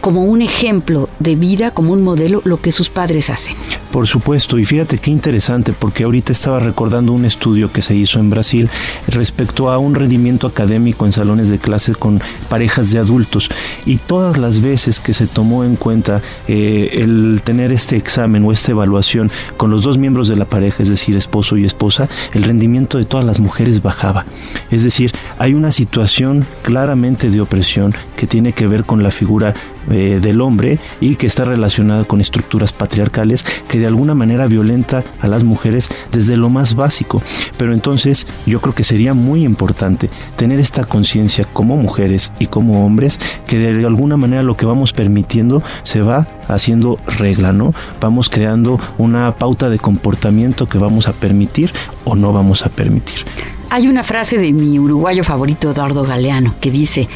como 0.00 0.24
un 0.24 0.42
ejemplo 0.42 1.08
de 1.18 1.36
vida, 1.36 1.72
como 1.72 1.92
un 1.92 2.02
modelo, 2.02 2.40
lo 2.44 2.60
que 2.60 2.72
sus 2.72 2.88
padres 2.88 3.30
hacen. 3.30 3.56
Por 3.90 4.08
supuesto, 4.08 4.58
y 4.58 4.64
fíjate 4.64 4.98
qué 4.98 5.10
interesante, 5.12 5.72
porque 5.72 6.02
ahorita 6.02 6.32
estaba 6.32 6.58
recordando 6.58 7.12
un 7.12 7.24
estudio 7.24 7.70
que 7.70 7.80
se 7.80 7.94
hizo 7.94 8.18
en 8.18 8.28
Brasil 8.28 8.68
respecto 9.06 9.70
a 9.70 9.78
un 9.78 9.94
rendimiento 9.94 10.48
académico 10.48 11.06
en 11.06 11.12
salones 11.12 11.48
de 11.48 11.58
clase 11.58 11.94
con 11.94 12.20
parejas 12.48 12.90
de 12.90 12.98
adultos. 12.98 13.50
Y 13.86 13.98
todas 13.98 14.36
las 14.36 14.60
veces 14.60 14.98
que 14.98 15.14
se 15.14 15.28
tomó 15.28 15.62
en 15.62 15.76
cuenta 15.76 16.22
eh, 16.48 16.90
el 16.94 17.42
tener 17.44 17.70
este 17.70 17.96
examen 17.96 18.44
o 18.44 18.50
esta 18.50 18.72
evaluación 18.72 19.30
con 19.56 19.70
los 19.70 19.82
dos 19.82 19.96
miembros 19.96 20.26
de 20.26 20.36
la 20.36 20.46
pareja, 20.46 20.82
es 20.82 20.88
decir, 20.88 21.16
esposo 21.16 21.56
y 21.56 21.64
esposa, 21.64 22.08
el 22.32 22.42
rendimiento 22.42 22.98
de 22.98 23.04
todas 23.04 23.24
las 23.24 23.38
mujeres 23.38 23.80
bajaba. 23.80 24.26
Es 24.70 24.82
decir, 24.82 25.12
hay 25.38 25.54
una 25.54 25.70
situación 25.70 26.44
claramente 26.62 27.30
de 27.30 27.40
opresión 27.40 27.94
que 28.16 28.26
tiene 28.26 28.52
que 28.52 28.66
ver 28.66 28.84
con 28.84 29.02
la 29.02 29.10
figura 29.10 29.54
eh, 29.90 30.20
del 30.20 30.40
hombre 30.40 30.78
y 31.00 31.16
que 31.16 31.26
está 31.26 31.44
relacionada 31.44 32.04
con 32.04 32.20
estructuras 32.20 32.72
patriarcales 32.72 33.44
que 33.68 33.78
de 33.78 33.86
alguna 33.86 34.14
manera 34.14 34.46
violenta 34.46 35.04
a 35.20 35.28
las 35.28 35.44
mujeres 35.44 35.88
desde 36.12 36.36
lo 36.36 36.48
más 36.48 36.74
básico. 36.74 37.22
Pero 37.56 37.72
entonces 37.72 38.26
yo 38.46 38.60
creo 38.60 38.74
que 38.74 38.84
sería 38.84 39.14
muy 39.14 39.44
importante 39.44 40.10
tener 40.36 40.60
esta 40.60 40.84
conciencia 40.84 41.44
como 41.52 41.76
mujeres 41.76 42.32
y 42.38 42.46
como 42.46 42.84
hombres 42.84 43.18
que 43.46 43.58
de 43.58 43.86
alguna 43.86 44.16
manera 44.16 44.42
lo 44.42 44.56
que 44.56 44.66
vamos 44.66 44.92
permitiendo 44.92 45.62
se 45.82 46.00
va 46.00 46.26
haciendo 46.48 46.98
regla, 47.18 47.52
¿no? 47.52 47.72
Vamos 48.00 48.28
creando 48.28 48.80
una 48.98 49.32
pauta 49.36 49.70
de 49.70 49.78
comportamiento 49.78 50.68
que 50.68 50.78
vamos 50.78 51.08
a 51.08 51.12
permitir 51.12 51.72
o 52.04 52.14
no 52.14 52.32
vamos 52.32 52.64
a 52.64 52.68
permitir. 52.68 53.24
Hay 53.70 53.88
una 53.88 54.02
frase 54.02 54.38
de 54.38 54.52
mi 54.52 54.78
uruguayo 54.78 55.24
favorito, 55.24 55.70
Eduardo 55.70 56.04
Galeano, 56.04 56.54
que 56.60 56.70
dice, 56.70 57.08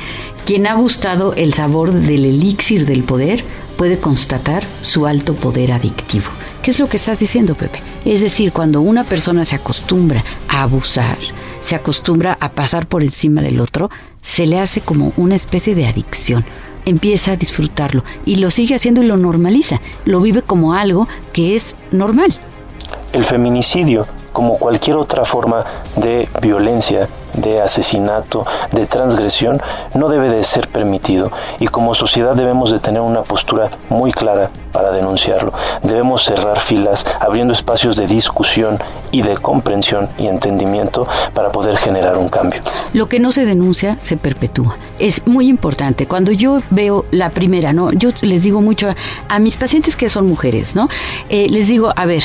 quien 0.44 0.66
ha 0.66 0.74
gustado 0.74 1.34
el 1.34 1.52
sabor 1.52 1.92
del 1.92 2.24
elixir 2.24 2.86
del 2.86 3.04
poder 3.04 3.44
puede 3.76 3.98
constatar 3.98 4.64
su 4.82 5.06
alto 5.06 5.34
poder 5.34 5.72
adictivo. 5.72 6.26
¿Qué 6.62 6.72
es 6.72 6.80
lo 6.80 6.88
que 6.88 6.96
estás 6.96 7.20
diciendo, 7.20 7.54
Pepe? 7.54 7.80
Es 8.04 8.22
decir, 8.22 8.52
cuando 8.52 8.80
una 8.80 9.04
persona 9.04 9.44
se 9.44 9.54
acostumbra 9.54 10.24
a 10.48 10.62
abusar, 10.62 11.18
se 11.60 11.76
acostumbra 11.76 12.36
a 12.40 12.50
pasar 12.50 12.86
por 12.86 13.02
encima 13.02 13.40
del 13.40 13.60
otro, 13.60 13.90
se 14.22 14.46
le 14.46 14.58
hace 14.58 14.80
como 14.80 15.12
una 15.16 15.36
especie 15.36 15.74
de 15.74 15.86
adicción. 15.86 16.44
Empieza 16.88 17.32
a 17.32 17.36
disfrutarlo 17.36 18.02
y 18.24 18.36
lo 18.36 18.48
sigue 18.48 18.74
haciendo 18.74 19.02
y 19.02 19.06
lo 19.06 19.18
normaliza. 19.18 19.82
Lo 20.06 20.22
vive 20.22 20.40
como 20.40 20.72
algo 20.72 21.06
que 21.34 21.54
es 21.54 21.76
normal. 21.90 22.34
El 23.12 23.24
feminicidio 23.24 24.06
como 24.38 24.56
cualquier 24.56 24.96
otra 24.96 25.24
forma 25.24 25.64
de 25.96 26.28
violencia, 26.40 27.08
de 27.34 27.60
asesinato, 27.60 28.46
de 28.70 28.86
transgresión, 28.86 29.60
no 29.94 30.08
debe 30.08 30.30
de 30.30 30.44
ser 30.44 30.68
permitido 30.68 31.32
y 31.58 31.66
como 31.66 31.92
sociedad 31.92 32.36
debemos 32.36 32.70
de 32.70 32.78
tener 32.78 33.00
una 33.00 33.22
postura 33.22 33.68
muy 33.88 34.12
clara 34.12 34.50
para 34.70 34.92
denunciarlo. 34.92 35.52
Debemos 35.82 36.22
cerrar 36.22 36.60
filas, 36.60 37.04
abriendo 37.18 37.52
espacios 37.52 37.96
de 37.96 38.06
discusión 38.06 38.78
y 39.10 39.22
de 39.22 39.36
comprensión 39.38 40.08
y 40.18 40.28
entendimiento 40.28 41.08
para 41.34 41.50
poder 41.50 41.76
generar 41.76 42.16
un 42.16 42.28
cambio. 42.28 42.60
Lo 42.92 43.08
que 43.08 43.18
no 43.18 43.32
se 43.32 43.44
denuncia 43.44 43.98
se 44.00 44.16
perpetúa. 44.16 44.76
Es 45.00 45.26
muy 45.26 45.48
importante. 45.48 46.06
Cuando 46.06 46.30
yo 46.30 46.60
veo 46.70 47.06
la 47.10 47.30
primera, 47.30 47.72
¿no? 47.72 47.90
Yo 47.90 48.10
les 48.22 48.44
digo 48.44 48.60
mucho 48.60 48.88
a, 49.28 49.38
mis 49.40 49.56
pacientes 49.56 49.96
que 49.96 50.08
son 50.08 50.28
mujeres, 50.28 50.76
¿no? 50.76 50.88
Eh, 51.28 51.48
les 51.50 51.66
digo, 51.66 51.92
a 51.96 52.06
ver, 52.06 52.22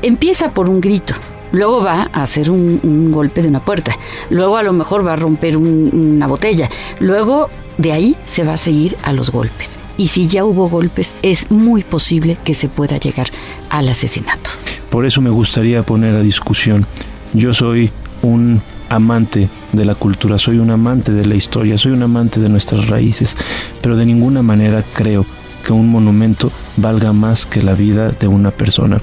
empieza 0.00 0.52
por 0.52 0.70
un 0.70 0.80
grito 0.80 1.12
luego 1.52 1.82
va 1.82 2.10
a 2.12 2.22
hacer 2.22 2.50
un, 2.50 3.10
golpe 3.10 3.42
de 3.42 3.48
una 3.48 3.60
puerta, 3.60 3.96
luego 4.30 4.56
a 4.56 4.62
lo 4.62 4.72
mejor 4.72 5.06
va 5.06 5.14
a 5.14 5.16
romper 5.16 5.56
una 5.56 6.26
botella, 6.26 6.68
luego 6.98 7.48
de 7.78 7.92
ahí 7.92 8.16
se 8.24 8.44
va 8.44 8.54
a 8.54 8.56
seguir 8.56 8.96
a 9.02 9.12
los 9.12 9.30
golpes. 9.30 9.78
Y 9.96 10.08
si 10.08 10.28
ya 10.28 10.44
hubo 10.44 10.68
golpes, 10.68 11.14
es 11.22 11.50
muy 11.50 11.82
posible 11.82 12.38
que 12.42 12.54
se 12.54 12.68
pueda 12.68 12.96
llegar 12.96 13.28
al 13.68 13.88
asesinato. 13.88 14.50
Por 14.88 15.04
eso 15.04 15.20
me 15.20 15.30
gustaría 15.30 15.82
poner 15.82 16.16
a 16.16 16.22
discusión. 16.22 16.86
Yo 17.34 17.52
soy 17.52 17.90
un 18.22 18.62
amante 18.88 19.48
de 19.72 19.84
la 19.84 19.94
cultura, 19.94 20.38
soy 20.38 20.58
un 20.58 20.70
amante 20.70 21.12
de 21.12 21.24
la 21.24 21.34
historia, 21.34 21.78
soy 21.78 21.92
un 21.92 22.02
amante 22.02 22.40
de 22.40 22.48
nuestras 22.48 22.88
raíces, 22.88 23.36
pero 23.80 23.96
de 23.96 24.06
ninguna 24.06 24.42
manera 24.42 24.84
creo 24.94 25.24
que 25.64 25.72
un 25.72 25.88
monumento 25.88 26.50
valga 26.80 27.12
más 27.12 27.46
que 27.46 27.62
la 27.62 27.74
vida 27.74 28.10
de 28.10 28.26
una 28.26 28.50
persona. 28.50 29.00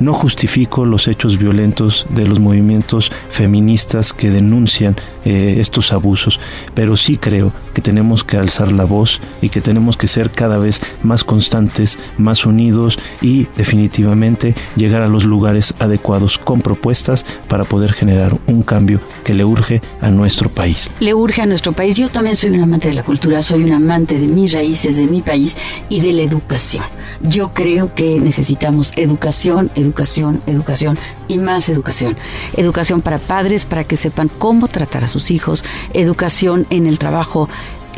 No 0.00 0.12
justifico 0.12 0.84
los 0.84 1.08
hechos 1.08 1.38
violentos 1.38 2.06
de 2.10 2.26
los 2.26 2.38
movimientos 2.38 3.10
feministas 3.30 4.12
que 4.12 4.30
denuncian 4.30 4.96
eh, 5.24 5.56
estos 5.58 5.92
abusos, 5.92 6.38
pero 6.74 6.96
sí 6.96 7.16
creo 7.16 7.52
que 7.74 7.82
tenemos 7.82 8.24
que 8.24 8.36
alzar 8.36 8.72
la 8.72 8.84
voz 8.84 9.20
y 9.42 9.48
que 9.48 9.60
tenemos 9.60 9.96
que 9.96 10.06
ser 10.06 10.30
cada 10.30 10.58
vez 10.58 10.80
más 11.02 11.24
constantes, 11.24 11.98
más 12.16 12.46
unidos 12.46 12.98
y 13.20 13.46
definitivamente 13.56 14.54
llegar 14.76 15.02
a 15.02 15.08
los 15.08 15.24
lugares 15.24 15.74
adecuados 15.78 16.38
con 16.38 16.60
propuestas 16.60 17.26
para 17.48 17.64
poder 17.64 17.92
generar 17.92 18.38
un 18.46 18.62
cambio 18.62 19.00
que 19.24 19.34
le 19.34 19.44
urge 19.44 19.82
a 20.00 20.10
nuestro 20.10 20.48
país. 20.48 20.90
Le 21.00 21.14
urge 21.14 21.42
a 21.42 21.46
nuestro 21.46 21.72
país. 21.72 21.96
Yo 21.96 22.08
también 22.08 22.36
soy 22.36 22.50
un 22.50 22.62
amante 22.62 22.88
de 22.88 22.94
la 22.94 23.02
cultura, 23.02 23.42
soy 23.42 23.64
un 23.64 23.72
amante 23.72 24.18
de 24.18 24.26
mis 24.26 24.52
raíces, 24.52 24.96
de 24.96 25.06
mi 25.06 25.22
país 25.22 25.56
y 25.88 26.00
de 26.00 26.12
la 26.12 26.22
educación. 26.22 26.84
Yo 27.20 27.52
creo 27.52 27.94
que 27.94 28.20
necesitamos 28.20 28.92
educación, 28.96 29.70
educación, 29.74 30.40
educación 30.46 30.98
y 31.26 31.38
más 31.38 31.68
educación. 31.68 32.16
Educación 32.56 33.02
para 33.02 33.18
padres, 33.18 33.64
para 33.64 33.84
que 33.84 33.96
sepan 33.96 34.28
cómo 34.28 34.68
tratar 34.68 35.04
a 35.04 35.08
sus 35.08 35.30
hijos, 35.30 35.64
educación 35.94 36.66
en 36.70 36.86
el 36.86 36.98
trabajo, 36.98 37.48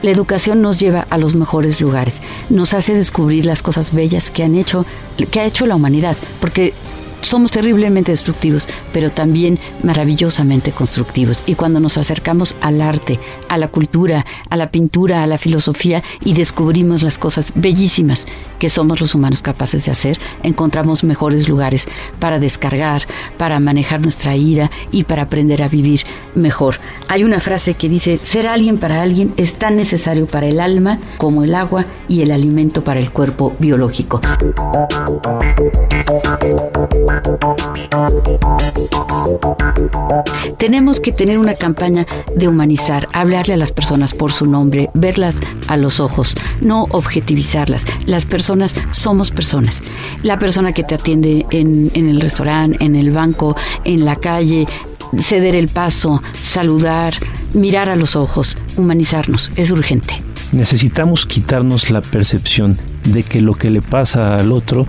la 0.03 0.11
educación 0.11 0.63
nos 0.63 0.81
lleva 0.81 1.07
a 1.11 1.19
los 1.19 1.35
mejores 1.35 1.81
lugares, 1.81 2.23
nos 2.49 2.73
hace 2.73 2.95
descubrir 2.95 3.45
las 3.45 3.63
cosas 3.63 3.93
bellas 3.93 4.31
que 4.31 4.43
han 4.43 4.55
hecho, 4.55 4.87
que 5.31 5.41
ha 5.41 5.45
hecho 5.45 5.67
la 5.67 5.77
humanidad, 5.77 6.17
porque 6.41 6.73
somos 7.23 7.51
terriblemente 7.51 8.13
destructivos, 8.13 8.69
pero 8.93 9.11
también 9.11 9.59
maravillosamente 9.83 10.73
constructivos. 10.73 11.43
Y 11.47 11.55
cuando 11.55 11.81
nos 11.81 11.97
acercamos 11.97 12.57
al 12.61 12.81
arte, 12.81 13.19
a 13.49 13.59
la 13.59 13.69
cultura, 13.69 14.27
a 14.49 14.57
la 14.57 14.71
pintura, 14.71 15.23
a 15.23 15.27
la 15.27 15.39
filosofía 15.39 16.03
y 16.25 16.35
descubrimos 16.35 17.03
las 17.03 17.19
cosas 17.19 17.53
bellísimas 17.55 18.27
que 18.59 18.69
somos 18.69 19.01
los 19.01 19.15
humanos 19.15 19.43
capaces 19.43 19.85
de 19.85 19.91
hacer, 19.91 20.19
encontramos 20.43 21.05
mejores 21.05 21.49
lugares 21.49 21.87
para 22.19 22.39
descargar, 22.39 23.07
para 23.37 23.59
manejar 23.61 24.03
nuestra 24.03 24.37
ira 24.37 24.71
y 24.91 25.05
para 25.05 25.23
aprender 25.23 25.63
a 25.63 25.69
vivir 25.69 26.03
mejor. 26.35 26.77
Hay 27.09 27.25
una 27.25 27.41
frase 27.41 27.75
que 27.75 27.89
dice, 27.89 28.19
ser 28.23 28.47
alguien 28.47 28.79
para 28.79 29.03
alguien 29.03 29.33
es 29.37 29.55
tan 29.55 29.77
necesario 29.77 30.27
para 30.27 30.47
el 30.47 30.61
alma 30.61 31.01
como 31.17 31.43
el 31.43 31.55
agua 31.55 31.87
y 32.09 32.23
el 32.23 32.31
alimento 32.31 32.85
para 32.85 33.01
el 33.01 33.11
cuerpo 33.11 33.55
biológico. 33.59 34.21
Tenemos 40.59 41.01
que 41.01 41.13
tener 41.13 41.39
una 41.39 41.55
campaña 41.55 42.07
de 42.37 42.49
humanizar, 42.49 43.09
hablarle 43.13 43.55
a 43.55 43.57
las 43.57 43.73
personas 43.73 44.15
por 44.15 44.33
su 44.33 44.47
nombre, 44.47 44.91
verlas 44.95 45.37
a 45.69 45.77
los 45.77 46.01
ojos, 46.01 46.35
no 46.61 46.85
objetivizarlas. 46.91 47.85
Las 48.07 48.27
personas 48.27 48.75
somos 48.91 49.31
personas. 49.31 49.81
La 50.23 50.39
persona 50.39 50.73
que 50.73 50.85
te 50.85 50.97
atiende 50.97 51.47
en, 51.51 51.91
en 51.95 52.09
el 52.09 52.21
restaurante, 52.21 52.85
en 52.85 52.97
el 52.97 53.11
banco, 53.11 53.57
en 53.85 54.05
la 54.05 54.17
calle, 54.17 54.67
ceder 55.19 55.57
el 55.57 55.69
paso, 55.69 56.23
saludar, 56.41 57.15
mirar 57.55 57.89
a 57.89 57.97
los 57.97 58.17
ojos, 58.17 58.57
humanizarnos, 58.77 59.51
es 59.57 59.71
urgente. 59.71 60.23
Necesitamos 60.53 61.27
quitarnos 61.27 61.91
la 61.91 62.01
percepción 62.01 62.77
de 63.05 63.23
que 63.23 63.41
lo 63.41 63.55
que 63.55 63.71
le 63.71 63.83
pasa 63.83 64.37
al 64.37 64.53
otro 64.53 64.87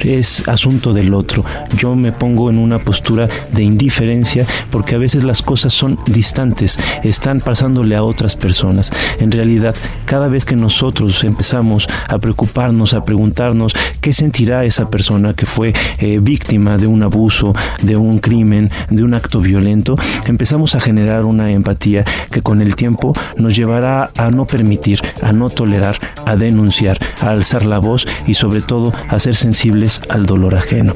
es 0.00 0.46
asunto 0.48 0.92
del 0.92 1.14
otro. 1.14 1.44
Yo 1.76 1.94
me 1.94 2.12
pongo 2.12 2.50
en 2.50 2.58
una 2.58 2.78
postura 2.78 3.28
de 3.52 3.62
indiferencia 3.62 4.46
porque 4.70 4.94
a 4.94 4.98
veces 4.98 5.24
las 5.24 5.42
cosas 5.42 5.72
son 5.72 5.98
distantes, 6.06 6.78
están 7.02 7.40
pasándole 7.40 7.96
a 7.96 8.02
otras 8.02 8.36
personas. 8.36 8.90
En 9.18 9.30
realidad, 9.30 9.74
cada 10.06 10.28
vez 10.28 10.44
que 10.44 10.56
nosotros 10.56 11.24
empezamos 11.24 11.88
a 12.08 12.18
preocuparnos, 12.18 12.94
a 12.94 13.04
preguntarnos 13.04 13.74
qué 14.00 14.12
sentirá 14.12 14.64
esa 14.64 14.90
persona 14.90 15.34
que 15.34 15.46
fue 15.46 15.72
eh, 15.98 16.18
víctima 16.20 16.76
de 16.78 16.86
un 16.86 17.02
abuso, 17.02 17.54
de 17.82 17.96
un 17.96 18.18
crimen, 18.18 18.70
de 18.90 19.02
un 19.02 19.14
acto 19.14 19.40
violento, 19.40 19.96
empezamos 20.26 20.74
a 20.74 20.80
generar 20.80 21.24
una 21.24 21.50
empatía 21.50 22.04
que 22.30 22.42
con 22.42 22.60
el 22.60 22.76
tiempo 22.76 23.12
nos 23.36 23.56
llevará 23.56 24.10
a 24.16 24.30
no 24.30 24.46
permitir, 24.46 25.00
a 25.22 25.32
no 25.32 25.50
tolerar, 25.50 25.98
a 26.26 26.36
denunciar, 26.36 26.98
a 27.20 27.30
alzar 27.30 27.64
la 27.64 27.78
voz 27.78 28.06
y 28.26 28.34
sobre 28.34 28.60
todo 28.60 28.92
a 29.08 29.18
ser 29.18 29.36
sensibles 29.36 29.93
al 30.08 30.26
dolor 30.26 30.54
ajeno. 30.54 30.94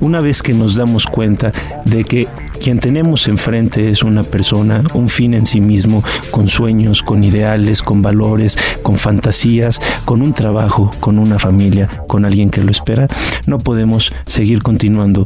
Una 0.00 0.20
vez 0.20 0.42
que 0.42 0.54
nos 0.54 0.74
damos 0.74 1.06
cuenta 1.06 1.52
de 1.84 2.04
que 2.04 2.28
quien 2.60 2.78
tenemos 2.78 3.28
enfrente 3.28 3.90
es 3.90 4.02
una 4.02 4.22
persona, 4.22 4.82
un 4.94 5.08
fin 5.08 5.34
en 5.34 5.46
sí 5.46 5.60
mismo, 5.60 6.02
con 6.30 6.48
sueños, 6.48 7.02
con 7.02 7.22
ideales, 7.24 7.82
con 7.82 8.02
valores, 8.02 8.58
con 8.82 8.96
fantasías, 8.96 9.80
con 10.04 10.22
un 10.22 10.32
trabajo, 10.32 10.90
con 11.00 11.18
una 11.18 11.38
familia, 11.38 11.88
con 12.06 12.24
alguien 12.24 12.50
que 12.50 12.62
lo 12.62 12.70
espera, 12.70 13.06
no 13.46 13.58
podemos 13.58 14.12
seguir 14.26 14.62
continuando 14.62 15.24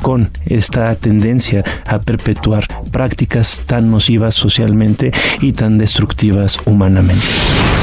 con 0.00 0.30
esta 0.46 0.94
tendencia 0.94 1.64
a 1.86 1.98
perpetuar 1.98 2.66
prácticas 2.90 3.62
tan 3.66 3.90
nocivas 3.90 4.34
socialmente 4.34 5.12
y 5.40 5.52
tan 5.52 5.78
destructivas 5.78 6.58
humanamente. 6.66 7.24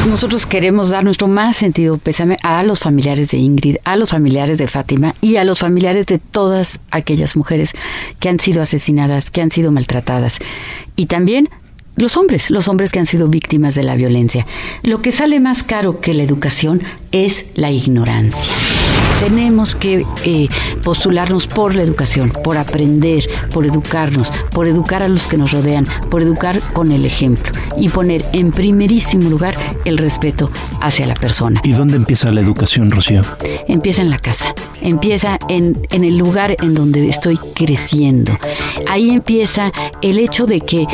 Nosotros 0.08 0.46
queremos 0.46 0.90
dar 0.90 1.04
nuestro 1.04 1.28
más 1.28 1.56
sentido 1.56 1.98
pésame 1.98 2.38
a 2.44 2.64
los 2.64 2.80
familiares 2.80 3.30
de 3.30 3.38
Ingrid, 3.38 3.78
a 3.84 3.96
los 3.96 4.10
familiares 4.10 4.58
de 4.58 4.68
Fátima 4.68 5.16
y 5.22 5.38
a 5.38 5.44
los 5.44 5.60
familiares 5.60 6.06
de 6.06 6.20
todas 6.20 6.80
aquellas 6.92 7.36
mujeres 7.36 7.74
que 8.20 8.30
han 8.30 8.40
sido 8.40 8.62
asesinadas, 8.62 9.32
que 9.32 9.42
han 9.42 9.52
sido 9.52 9.72
maltratadas. 9.72 10.40
Y 10.96 11.08
también 11.08 11.50
los 11.96 12.18
hombres, 12.18 12.50
los 12.50 12.68
hombres 12.68 12.92
que 12.92 13.00
han 13.00 13.06
sido 13.06 13.28
víctimas 13.28 13.76
de 13.76 13.84
la 13.84 13.96
violencia. 13.96 14.46
Lo 14.84 15.02
que 15.02 15.12
sale 15.12 15.40
más 15.40 15.64
caro 15.64 16.02
que 16.02 16.14
la 16.14 16.24
educación 16.24 16.82
es 17.12 17.46
la 17.56 17.72
ignorancia. 17.72 18.52
Tenemos 19.20 19.76
que 19.76 20.06
eh, 20.26 20.48
postularnos 20.84 21.48
por 21.48 21.74
la 21.74 21.82
educación, 21.82 22.32
por 22.44 22.58
aprender, 22.58 23.28
por 23.52 23.66
educarnos, 23.66 24.32
por 24.52 24.68
educar 24.68 25.02
a 25.02 25.08
los 25.08 25.28
que 25.28 25.38
nos 25.38 25.52
rodean, 25.52 25.88
por 26.10 26.22
educar 26.22 26.60
con 26.74 26.92
el 26.92 27.06
ejemplo 27.06 27.52
y 27.78 27.90
poner 27.90 28.26
en 28.34 28.52
primerísimo 28.52 29.30
lugar 29.30 29.56
el 29.86 29.98
respeto 29.98 30.52
hacia 30.82 31.08
la 31.08 31.16
persona. 31.16 31.62
¿Y 31.64 31.72
dónde 31.72 31.96
empieza 31.96 32.32
la 32.32 32.42
educación, 32.42 32.92
Rocío? 32.92 33.22
Empieza 33.68 34.02
en 34.02 34.10
la 34.10 34.20
casa, 34.20 34.54
empieza 34.82 35.40
en, 35.50 35.82
en 35.92 36.04
el 36.04 36.18
lugar 36.18 36.56
en 36.62 36.76
donde 36.76 37.08
estoy 37.10 37.38
creciendo. 37.56 38.38
Ahí 38.88 39.10
empieza 39.10 39.72
el 40.02 40.20
hecho 40.20 40.46
de 40.46 40.62
que 40.62 40.88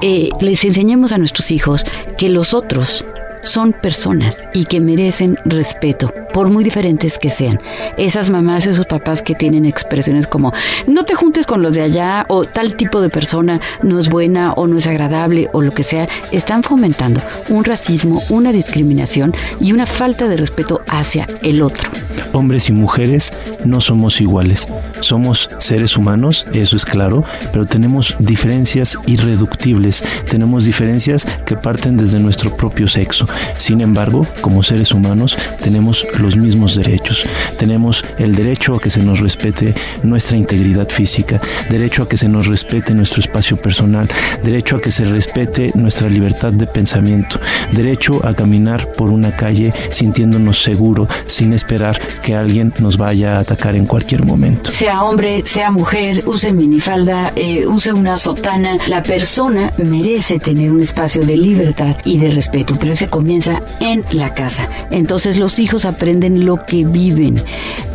eh, 0.00 0.30
les 0.40 0.64
enseñemos 0.64 1.12
a 1.12 1.18
nuestros 1.18 1.50
hijos 1.50 1.84
que 2.16 2.28
los 2.28 2.54
otros 2.54 3.04
son 3.42 3.72
personas 3.72 4.36
y 4.54 4.64
que 4.64 4.80
merecen 4.80 5.36
respeto, 5.44 6.12
por 6.32 6.50
muy 6.50 6.64
diferentes 6.64 7.18
que 7.18 7.30
sean. 7.30 7.60
Esas 7.96 8.30
mamás, 8.30 8.66
esos 8.66 8.86
papás 8.86 9.22
que 9.22 9.34
tienen 9.34 9.64
expresiones 9.64 10.26
como 10.26 10.52
no 10.86 11.04
te 11.04 11.14
juntes 11.14 11.46
con 11.46 11.62
los 11.62 11.74
de 11.74 11.82
allá 11.82 12.24
o 12.28 12.44
tal 12.44 12.76
tipo 12.76 13.00
de 13.00 13.10
persona 13.10 13.60
no 13.82 13.98
es 13.98 14.08
buena 14.08 14.52
o 14.52 14.66
no 14.66 14.78
es 14.78 14.86
agradable 14.86 15.48
o 15.52 15.62
lo 15.62 15.72
que 15.72 15.82
sea, 15.82 16.08
están 16.32 16.62
fomentando 16.62 17.20
un 17.48 17.64
racismo, 17.64 18.22
una 18.28 18.52
discriminación 18.52 19.34
y 19.60 19.72
una 19.72 19.86
falta 19.86 20.28
de 20.28 20.36
respeto 20.36 20.80
hacia 20.88 21.26
el 21.42 21.62
otro. 21.62 21.90
Hombres 22.32 22.68
y 22.68 22.72
mujeres 22.72 23.32
no 23.64 23.80
somos 23.80 24.20
iguales. 24.20 24.68
Somos 25.00 25.48
seres 25.58 25.96
humanos, 25.96 26.46
eso 26.52 26.76
es 26.76 26.84
claro, 26.84 27.24
pero 27.52 27.64
tenemos 27.64 28.14
diferencias 28.18 28.98
irreductibles. 29.06 30.04
Tenemos 30.28 30.64
diferencias 30.64 31.26
que 31.46 31.56
parten 31.56 31.96
desde 31.96 32.18
nuestro 32.18 32.56
propio 32.56 32.88
sexo. 32.88 33.28
Sin 33.56 33.80
embargo, 33.80 34.26
como 34.40 34.62
seres 34.62 34.92
humanos, 34.92 35.36
tenemos 35.62 36.06
los 36.20 36.36
mismos 36.36 36.76
derechos. 36.76 37.24
Tenemos 37.58 38.04
el 38.18 38.34
derecho 38.34 38.74
a 38.74 38.80
que 38.80 38.90
se 38.90 39.02
nos 39.02 39.20
respete 39.20 39.74
nuestra 40.02 40.36
integridad 40.36 40.88
física, 40.88 41.40
derecho 41.68 42.02
a 42.02 42.08
que 42.08 42.16
se 42.16 42.28
nos 42.28 42.46
respete 42.46 42.94
nuestro 42.94 43.20
espacio 43.20 43.56
personal, 43.56 44.08
derecho 44.42 44.76
a 44.76 44.80
que 44.80 44.90
se 44.90 45.04
respete 45.04 45.70
nuestra 45.74 46.08
libertad 46.08 46.52
de 46.52 46.66
pensamiento, 46.66 47.40
derecho 47.72 48.24
a 48.26 48.34
caminar 48.34 48.90
por 48.92 49.10
una 49.10 49.32
calle 49.32 49.72
sintiéndonos 49.90 50.62
seguro, 50.62 51.08
sin 51.26 51.52
esperar 51.52 52.00
que 52.22 52.34
alguien 52.34 52.72
nos 52.80 52.96
vaya 52.96 53.36
a 53.36 53.40
atacar 53.40 53.76
en 53.76 53.86
cualquier 53.86 54.24
momento. 54.24 54.72
Sea 54.72 55.04
hombre, 55.04 55.42
sea 55.46 55.70
mujer, 55.70 56.22
use 56.26 56.52
minifalda, 56.52 57.32
eh, 57.36 57.66
use 57.66 57.92
una 57.92 58.16
sotana, 58.16 58.76
la 58.88 59.02
persona 59.02 59.72
merece 59.78 60.38
tener 60.38 60.72
un 60.72 60.82
espacio 60.82 61.24
de 61.24 61.36
libertad 61.36 61.96
y 62.04 62.18
de 62.18 62.30
respeto, 62.30 62.76
pero 62.78 62.92
ese 62.92 63.08
comienza 63.08 63.62
en 63.80 64.04
la 64.12 64.34
casa. 64.34 64.68
Entonces 64.90 65.38
los 65.38 65.58
hijos 65.58 65.84
aprenden 65.84 66.07
lo 66.18 66.64
que 66.64 66.84
viven. 66.84 67.42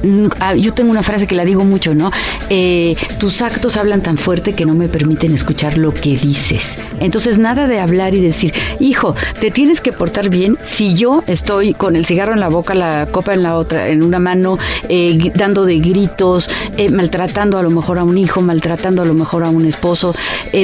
Mm, 0.04 0.28
ah, 0.40 0.54
yo 0.56 0.74
tengo 0.74 0.92
una 0.92 1.02
frase 1.02 1.28
que 1.28 1.36
la 1.36 1.46
digo 1.46 1.64
mucho, 1.64 1.96
¿no? 1.96 2.12
Eh, 2.50 2.96
tus 3.20 3.42
actos 3.42 3.78
hablan 3.78 4.02
tan 4.02 4.18
fuerte 4.18 4.54
que 4.54 4.66
no 4.66 4.76
me 4.76 4.90
permiten 4.90 5.34
escuchar 5.34 5.78
lo 5.78 5.94
que 5.94 6.18
dices. 6.18 6.76
Entonces 7.00 7.38
nada 7.38 7.68
de 7.68 7.80
hablar 7.80 8.14
y 8.14 8.22
decir, 8.22 8.54
hijo, 8.80 9.16
te 9.40 9.50
tienes 9.50 9.82
que 9.82 9.92
portar 9.92 10.30
bien 10.30 10.58
si 10.64 10.94
yo 10.94 11.24
estoy 11.28 11.74
con 11.74 11.96
el 11.96 12.06
cigarro 12.06 12.34
en 12.34 12.40
la 12.40 12.50
boca, 12.50 12.74
la 12.74 13.08
copa 13.08 13.34
en 13.34 13.44
la 13.44 13.56
otra, 13.56 13.90
en 13.90 14.04
una 14.04 14.20
mano, 14.20 14.58
eh, 14.90 15.32
dando 15.36 15.66
de 15.66 15.80
gritos, 15.80 16.50
eh, 16.78 16.90
maltratando 16.90 17.58
a 17.58 17.64
lo 17.64 17.70
mejor 17.70 17.98
a 17.98 18.04
un 18.04 18.18
hijo, 18.18 18.42
maltratando 18.42 19.02
a 19.02 19.06
lo 19.06 19.14
mejor 19.14 19.44
a 19.44 19.50
un 19.50 19.66
esposo, 19.66 20.14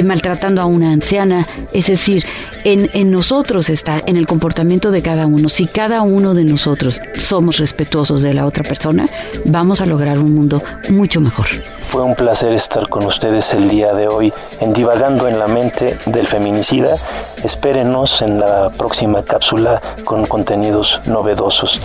maltratando 0.04 0.60
a 0.60 0.66
una 0.66 0.92
anciana. 0.92 1.46
Es 1.72 1.86
decir, 1.86 2.24
en, 2.64 2.90
en 2.92 3.10
nosotros 3.10 3.70
está, 3.70 4.02
en 4.06 4.16
el 4.16 4.26
comportamiento 4.26 4.90
de 4.90 5.02
cada 5.02 5.26
uno. 5.26 5.48
Si 5.48 5.66
cada 5.66 6.02
uno 6.02 6.34
de 6.34 6.44
nosotros 6.44 7.00
somos 7.40 7.56
respetuosos 7.56 8.20
de 8.20 8.34
la 8.34 8.44
otra 8.44 8.62
persona, 8.62 9.08
vamos 9.46 9.80
a 9.80 9.86
lograr 9.86 10.18
un 10.18 10.34
mundo 10.34 10.62
mucho 10.90 11.22
mejor. 11.22 11.46
Fue 11.88 12.02
un 12.02 12.14
placer 12.14 12.52
estar 12.52 12.86
con 12.90 13.06
ustedes 13.06 13.54
el 13.54 13.66
día 13.66 13.94
de 13.94 14.08
hoy 14.08 14.30
en 14.60 14.74
Divagando 14.74 15.26
en 15.26 15.38
la 15.38 15.46
mente 15.46 15.96
del 16.04 16.28
feminicida. 16.28 16.96
Espérenos 17.42 18.20
en 18.20 18.40
la 18.40 18.68
próxima 18.68 19.22
cápsula 19.22 19.80
con 20.04 20.26
contenidos 20.26 21.00
novedosos. 21.06 21.80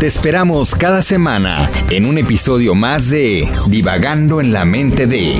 Te 0.00 0.08
esperamos 0.08 0.74
cada 0.74 1.00
semana 1.00 1.70
en 1.88 2.06
un 2.06 2.18
episodio 2.18 2.74
más 2.74 3.08
de 3.08 3.48
Divagando 3.68 4.40
en 4.40 4.52
la 4.52 4.64
mente 4.64 5.06
de 5.06 5.36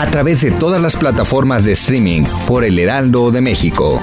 a 0.00 0.10
través 0.10 0.40
de 0.40 0.50
todas 0.50 0.82
las 0.82 0.96
plataformas 0.96 1.64
de 1.64 1.70
streaming 1.70 2.24
por 2.48 2.64
El 2.64 2.80
Heraldo 2.80 3.30
de 3.30 3.40
México. 3.40 4.02